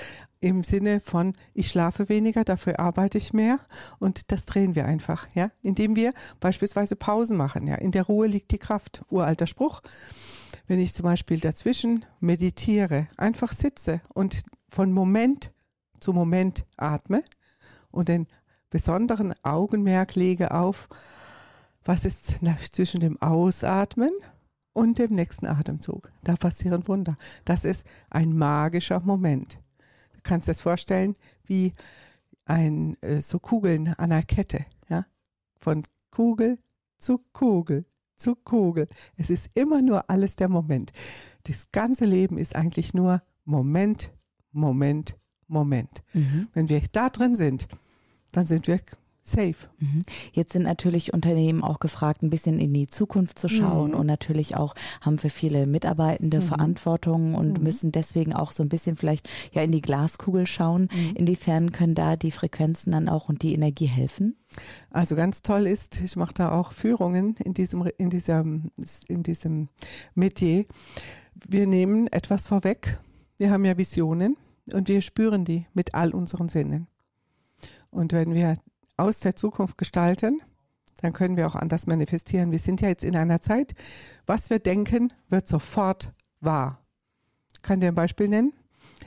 Im 0.40 0.64
Sinne 0.64 1.00
von, 1.00 1.34
ich 1.54 1.68
schlafe 1.68 2.08
weniger, 2.08 2.44
dafür 2.44 2.80
arbeite 2.80 3.18
ich 3.18 3.32
mehr 3.32 3.60
und 3.98 4.32
das 4.32 4.46
drehen 4.46 4.74
wir 4.74 4.86
einfach, 4.86 5.28
ja, 5.34 5.50
indem 5.62 5.96
wir 5.96 6.12
beispielsweise 6.40 6.96
Pausen 6.96 7.36
machen, 7.36 7.66
ja. 7.66 7.76
In 7.76 7.92
der 7.92 8.04
Ruhe 8.04 8.26
liegt 8.26 8.50
die 8.50 8.58
Kraft. 8.58 9.04
Uralter 9.10 9.46
Spruch. 9.46 9.82
Wenn 10.66 10.78
ich 10.78 10.94
zum 10.94 11.04
Beispiel 11.04 11.38
dazwischen 11.38 12.04
meditiere, 12.20 13.08
einfach 13.16 13.52
sitze 13.52 14.00
und 14.14 14.42
von 14.68 14.92
Moment 14.92 15.52
zu 15.98 16.12
Moment 16.12 16.64
atme 16.76 17.22
und 17.90 18.08
den 18.08 18.26
besonderen 18.70 19.34
Augenmerk 19.42 20.14
lege 20.14 20.52
auf, 20.54 20.88
was 21.84 22.04
ist 22.04 22.40
zwischen 22.72 23.00
dem 23.00 23.20
Ausatmen 23.20 24.12
und 24.72 24.98
dem 24.98 25.14
nächsten 25.14 25.46
Atemzug. 25.46 26.10
Da 26.22 26.36
passieren 26.36 26.86
Wunder. 26.86 27.16
Das 27.44 27.64
ist 27.64 27.86
ein 28.08 28.36
magischer 28.36 29.00
Moment. 29.00 29.58
Du 30.12 30.20
kannst 30.22 30.46
dir 30.46 30.52
das 30.52 30.60
vorstellen 30.60 31.14
wie 31.44 31.72
ein 32.44 32.96
äh, 33.02 33.20
so 33.20 33.38
Kugeln 33.38 33.88
an 33.88 34.12
einer 34.12 34.22
Kette, 34.22 34.64
ja? 34.88 35.06
Von 35.60 35.82
Kugel 36.10 36.58
zu 36.96 37.18
Kugel 37.32 37.84
zu 38.20 38.36
Kugel. 38.36 38.86
Es 39.16 39.30
ist 39.30 39.50
immer 39.54 39.82
nur 39.82 40.08
alles 40.08 40.36
der 40.36 40.48
Moment. 40.48 40.92
Das 41.44 41.72
ganze 41.72 42.04
Leben 42.04 42.38
ist 42.38 42.54
eigentlich 42.54 42.94
nur 42.94 43.22
Moment, 43.44 44.12
Moment, 44.52 45.16
Moment. 45.48 46.02
Mhm. 46.12 46.48
Wenn 46.52 46.68
wir 46.68 46.82
da 46.92 47.08
drin 47.08 47.34
sind, 47.34 47.66
dann 48.32 48.46
sind 48.46 48.66
wir 48.66 48.80
safe. 49.22 49.68
Mhm. 49.78 50.02
Jetzt 50.32 50.52
sind 50.52 50.62
natürlich 50.62 51.12
Unternehmen 51.12 51.62
auch 51.62 51.78
gefragt, 51.78 52.22
ein 52.22 52.30
bisschen 52.30 52.58
in 52.58 52.72
die 52.72 52.86
Zukunft 52.86 53.38
zu 53.38 53.48
schauen 53.48 53.90
mhm. 53.90 53.96
und 53.96 54.06
natürlich 54.06 54.56
auch 54.56 54.74
haben 55.00 55.22
wir 55.22 55.30
viele 55.30 55.66
Mitarbeitende 55.66 56.38
mhm. 56.38 56.42
Verantwortung 56.42 57.34
und 57.34 57.58
mhm. 57.58 57.64
müssen 57.64 57.92
deswegen 57.92 58.34
auch 58.34 58.52
so 58.52 58.62
ein 58.62 58.68
bisschen 58.68 58.96
vielleicht 58.96 59.28
ja 59.52 59.62
in 59.62 59.72
die 59.72 59.82
Glaskugel 59.82 60.46
schauen. 60.46 60.88
Mhm. 60.92 61.16
Inwiefern 61.16 61.72
können 61.72 61.94
da 61.94 62.16
die 62.16 62.30
Frequenzen 62.30 62.92
dann 62.92 63.08
auch 63.08 63.28
und 63.28 63.42
die 63.42 63.54
Energie 63.54 63.86
helfen? 63.86 64.36
Also 64.90 65.14
ganz 65.14 65.42
toll 65.42 65.66
ist, 65.66 66.00
ich 66.00 66.16
mache 66.16 66.34
da 66.34 66.52
auch 66.52 66.72
Führungen 66.72 67.36
in 67.44 67.54
diesem, 67.54 67.88
in 67.98 68.10
diesem, 68.10 68.70
in 69.06 69.22
diesem 69.22 69.68
Metier. 70.14 70.64
Wir 71.48 71.66
nehmen 71.66 72.08
etwas 72.08 72.48
vorweg. 72.48 72.98
Wir 73.36 73.50
haben 73.50 73.64
ja 73.64 73.78
Visionen 73.78 74.36
und 74.72 74.88
wir 74.88 75.02
spüren 75.02 75.44
die 75.44 75.66
mit 75.72 75.94
all 75.94 76.12
unseren 76.12 76.48
Sinnen. 76.48 76.89
Und 77.90 78.12
wenn 78.12 78.34
wir 78.34 78.54
aus 78.96 79.20
der 79.20 79.36
Zukunft 79.36 79.78
gestalten, 79.78 80.40
dann 81.00 81.12
können 81.12 81.36
wir 81.36 81.46
auch 81.46 81.54
anders 81.54 81.86
manifestieren. 81.86 82.52
Wir 82.52 82.58
sind 82.58 82.80
ja 82.80 82.88
jetzt 82.88 83.04
in 83.04 83.16
einer 83.16 83.40
Zeit, 83.40 83.74
was 84.26 84.50
wir 84.50 84.58
denken, 84.58 85.12
wird 85.28 85.48
sofort 85.48 86.12
wahr. 86.40 86.78
Ich 87.54 87.62
kann 87.62 87.80
dir 87.80 87.88
ein 87.88 87.94
Beispiel 87.94 88.28
nennen. 88.28 88.52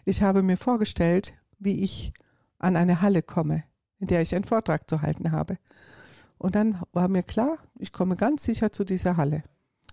Ich 0.06 0.22
habe 0.22 0.44
mir 0.44 0.58
vorgestellt, 0.58 1.34
wie 1.60 1.84
ich 1.84 2.14
an 2.58 2.76
eine 2.76 3.02
Halle 3.02 3.22
komme, 3.22 3.64
in 4.00 4.08
der 4.08 4.22
ich 4.22 4.36
einen 4.36 4.44
Vortrag 4.44 4.90
zu 4.90 5.02
halten 5.02 5.32
habe. 5.32 5.58
Und 6.38 6.56
dann 6.56 6.82
war 6.92 7.08
mir 7.08 7.24
klar, 7.24 7.58
ich 7.78 7.94
komme 7.94 8.16
ganz 8.16 8.44
sicher 8.44 8.72
zu 8.72 8.84
dieser 8.84 9.18
Halle. 9.18 9.44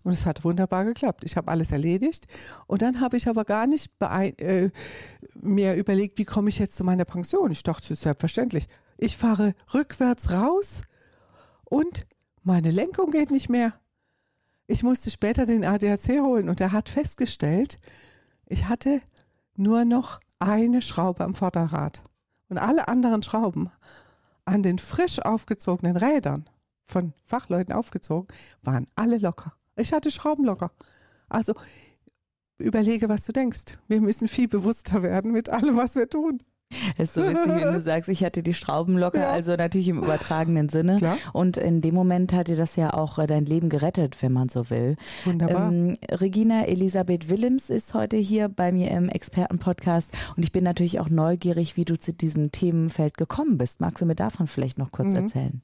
Und 0.02 0.12
es 0.12 0.24
hat 0.24 0.44
wunderbar 0.44 0.84
geklappt. 0.84 1.24
Ich 1.24 1.36
habe 1.36 1.50
alles 1.50 1.72
erledigt. 1.72 2.26
Und 2.66 2.82
dann 2.82 3.00
habe 3.00 3.16
ich 3.16 3.28
aber 3.28 3.44
gar 3.44 3.66
nicht 3.66 3.90
äh, 4.00 4.70
mir 5.34 5.74
überlegt, 5.74 6.18
wie 6.18 6.24
komme 6.24 6.48
ich 6.48 6.58
jetzt 6.58 6.76
zu 6.76 6.84
meiner 6.84 7.04
Pension. 7.04 7.50
Ich 7.50 7.62
dachte, 7.62 7.82
das 7.82 7.90
ist 7.92 8.02
selbstverständlich. 8.02 8.66
Ich 8.96 9.16
fahre 9.16 9.54
rückwärts 9.74 10.30
raus 10.30 10.82
und 11.64 12.06
meine 12.42 12.70
Lenkung 12.70 13.10
geht 13.10 13.30
nicht 13.30 13.48
mehr. 13.48 13.74
Ich 14.66 14.82
musste 14.82 15.10
später 15.10 15.46
den 15.46 15.64
ADAC 15.64 16.20
holen 16.20 16.48
und 16.48 16.60
er 16.60 16.72
hat 16.72 16.88
festgestellt, 16.88 17.78
ich 18.46 18.68
hatte 18.68 19.00
nur 19.56 19.84
noch 19.84 20.20
eine 20.38 20.80
Schraube 20.80 21.24
am 21.24 21.34
Vorderrad. 21.34 22.02
Und 22.48 22.58
alle 22.58 22.88
anderen 22.88 23.22
Schrauben 23.22 23.70
an 24.44 24.62
den 24.62 24.78
frisch 24.78 25.20
aufgezogenen 25.20 25.96
Rädern 25.96 26.48
von 26.84 27.12
Fachleuten 27.24 27.72
aufgezogen, 27.72 28.28
waren 28.62 28.86
alle 28.96 29.18
locker. 29.18 29.54
Ich 29.80 29.92
hatte 29.92 30.10
Schrauben 30.10 30.44
locker. 30.44 30.70
Also 31.28 31.54
überlege, 32.58 33.08
was 33.08 33.24
du 33.24 33.32
denkst. 33.32 33.78
Wir 33.88 34.00
müssen 34.00 34.28
viel 34.28 34.48
bewusster 34.48 35.02
werden 35.02 35.32
mit 35.32 35.48
allem, 35.48 35.76
was 35.76 35.94
wir 35.94 36.08
tun. 36.08 36.42
Es 36.96 37.08
ist 37.08 37.14
so 37.14 37.22
witzig, 37.22 37.48
wenn 37.48 37.72
du 37.72 37.80
sagst, 37.84 38.08
ich 38.08 38.22
hatte 38.22 38.44
die 38.44 38.54
Schrauben 38.54 38.96
locker, 38.96 39.20
ja. 39.20 39.30
also 39.30 39.56
natürlich 39.56 39.88
im 39.88 39.98
übertragenen 39.98 40.68
Sinne. 40.68 40.98
Klar. 40.98 41.16
Und 41.32 41.56
in 41.56 41.80
dem 41.80 41.94
Moment 41.94 42.32
hat 42.32 42.46
dir 42.46 42.56
das 42.56 42.76
ja 42.76 42.94
auch 42.94 43.18
äh, 43.18 43.26
dein 43.26 43.44
Leben 43.44 43.68
gerettet, 43.70 44.22
wenn 44.22 44.32
man 44.32 44.48
so 44.48 44.70
will. 44.70 44.96
Wunderbar. 45.24 45.72
Ähm, 45.72 45.96
Regina 46.08 46.66
Elisabeth 46.66 47.28
Willems 47.28 47.70
ist 47.70 47.94
heute 47.94 48.16
hier 48.16 48.48
bei 48.48 48.70
mir 48.70 48.92
im 48.92 49.08
Expertenpodcast 49.08 50.12
und 50.36 50.44
ich 50.44 50.52
bin 50.52 50.62
natürlich 50.62 51.00
auch 51.00 51.10
neugierig, 51.10 51.76
wie 51.76 51.84
du 51.84 51.98
zu 51.98 52.12
diesem 52.12 52.52
Themenfeld 52.52 53.16
gekommen 53.16 53.58
bist. 53.58 53.80
Magst 53.80 54.00
du 54.00 54.06
mir 54.06 54.14
davon 54.14 54.46
vielleicht 54.46 54.78
noch 54.78 54.92
kurz 54.92 55.08
mhm. 55.08 55.16
erzählen? 55.16 55.62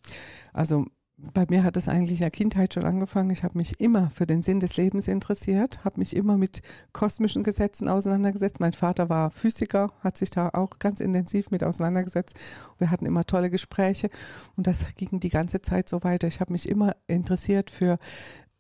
Also 0.53 0.87
bei 1.19 1.47
mir 1.49 1.65
hat 1.65 1.79
es 1.79 1.89
eigentlich 1.89 2.19
in 2.19 2.25
der 2.25 2.31
Kindheit 2.31 2.75
schon 2.75 2.85
angefangen. 2.85 3.31
Ich 3.31 3.43
habe 3.43 3.57
mich 3.57 3.81
immer 3.81 4.11
für 4.11 4.27
den 4.27 4.43
Sinn 4.43 4.61
des 4.61 4.77
Lebens 4.77 5.09
interessiert, 5.09 5.83
habe 5.83 5.99
mich 5.99 6.15
immer 6.15 6.37
mit 6.37 6.61
kosmischen 6.93 7.43
Gesetzen 7.43 7.89
auseinandergesetzt. 7.89 8.61
Mein 8.61 8.75
Vater 8.75 9.09
war 9.09 9.31
Physiker, 9.31 9.93
hat 10.01 10.19
sich 10.19 10.29
da 10.29 10.51
auch 10.51 10.79
ganz 10.79 11.01
intensiv 11.01 11.51
mit 11.51 11.65
auseinandergesetzt. 11.65 12.39
Wir 12.79 12.91
hatten 12.91 13.07
immer 13.07 13.25
tolle 13.25 13.49
Gespräche 13.49 14.11
und 14.57 14.67
das 14.67 14.95
ging 14.97 15.21
die 15.21 15.31
ganze 15.31 15.63
Zeit 15.63 15.89
so 15.89 16.05
weiter. 16.05 16.29
Ich 16.29 16.41
habe 16.41 16.53
mich 16.53 16.69
immer 16.69 16.95
interessiert 17.07 17.71
für 17.71 17.99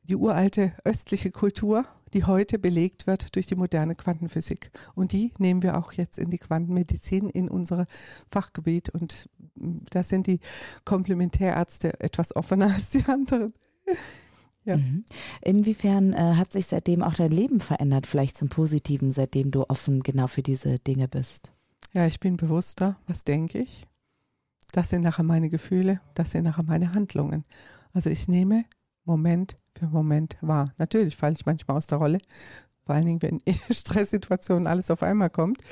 die 0.08 0.16
uralte 0.16 0.72
östliche 0.84 1.30
Kultur, 1.30 1.84
die 2.14 2.25
heute 2.25 2.58
belegt 2.58 3.06
wird 3.06 3.34
durch 3.34 3.46
die 3.46 3.56
moderne 3.56 3.94
Quantenphysik. 3.94 4.70
Und 4.94 5.12
die 5.12 5.32
nehmen 5.38 5.62
wir 5.62 5.76
auch 5.76 5.92
jetzt 5.92 6.18
in 6.18 6.30
die 6.30 6.38
Quantenmedizin, 6.38 7.28
in 7.28 7.48
unser 7.48 7.86
Fachgebiet. 8.30 8.88
Und 8.90 9.28
da 9.54 10.02
sind 10.02 10.26
die 10.26 10.40
Komplementärärzte 10.84 12.00
etwas 12.00 12.34
offener 12.34 12.66
als 12.75 12.90
die 12.90 13.04
anderen. 13.04 13.52
Ja. 14.64 14.76
Mhm. 14.76 15.04
Inwiefern 15.42 16.12
äh, 16.12 16.34
hat 16.34 16.52
sich 16.52 16.66
seitdem 16.66 17.02
auch 17.02 17.14
dein 17.14 17.30
Leben 17.30 17.60
verändert, 17.60 18.06
vielleicht 18.06 18.36
zum 18.36 18.48
Positiven, 18.48 19.10
seitdem 19.10 19.50
du 19.50 19.64
offen 19.68 20.02
genau 20.02 20.26
für 20.26 20.42
diese 20.42 20.76
Dinge 20.78 21.06
bist? 21.06 21.52
Ja, 21.92 22.06
ich 22.06 22.18
bin 22.18 22.36
bewusster, 22.36 22.98
was 23.06 23.25
denke 23.25 23.60
ich. 23.60 23.86
Das 24.72 24.90
sind 24.90 25.02
nachher 25.02 25.22
meine 25.22 25.48
Gefühle, 25.48 26.00
das 26.14 26.32
sind 26.32 26.44
nachher 26.44 26.64
meine 26.64 26.92
Handlungen. 26.92 27.44
Also 27.92 28.10
ich 28.10 28.26
nehme 28.26 28.64
Moment 29.06 29.56
für 29.78 29.86
Moment 29.86 30.36
wahr. 30.40 30.72
Natürlich 30.78 31.16
falle 31.16 31.34
ich 31.34 31.46
manchmal 31.46 31.78
aus 31.78 31.86
der 31.86 31.98
Rolle, 31.98 32.18
vor 32.84 32.94
allen 32.94 33.06
Dingen, 33.06 33.22
wenn 33.22 33.40
in 33.44 33.54
Stresssituationen 33.70 34.66
alles 34.66 34.90
auf 34.90 35.02
einmal 35.02 35.30
kommt. 35.30 35.62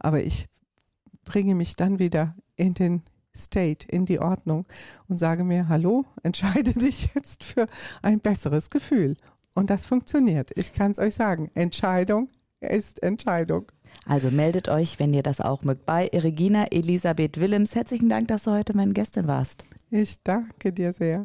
Aber 0.00 0.22
ich 0.22 0.48
bringe 1.24 1.54
mich 1.54 1.76
dann 1.76 1.98
wieder 1.98 2.34
in 2.56 2.74
den 2.74 3.02
State, 3.36 3.86
in 3.88 4.06
die 4.06 4.20
Ordnung 4.20 4.66
und 5.08 5.18
sage 5.18 5.44
mir, 5.44 5.68
hallo, 5.68 6.06
entscheide 6.22 6.72
dich 6.74 7.10
jetzt 7.14 7.44
für 7.44 7.66
ein 8.02 8.20
besseres 8.20 8.70
Gefühl. 8.70 9.16
Und 9.54 9.70
das 9.70 9.86
funktioniert. 9.86 10.50
Ich 10.56 10.72
kann 10.72 10.92
es 10.92 10.98
euch 10.98 11.14
sagen. 11.14 11.50
Entscheidung 11.54 12.28
ist 12.60 13.02
Entscheidung. 13.02 13.66
Also 14.06 14.30
meldet 14.30 14.68
euch, 14.68 14.98
wenn 14.98 15.14
ihr 15.14 15.22
das 15.22 15.40
auch 15.40 15.62
mögt, 15.62 15.86
bei 15.86 16.10
Regina 16.12 16.66
Elisabeth 16.66 17.40
Willems. 17.40 17.74
Herzlichen 17.74 18.08
Dank, 18.08 18.28
dass 18.28 18.44
du 18.44 18.52
heute 18.52 18.76
meine 18.76 18.92
Gästin 18.92 19.26
warst. 19.26 19.64
Ich 19.90 20.22
danke 20.22 20.72
dir 20.72 20.92
sehr. 20.92 21.24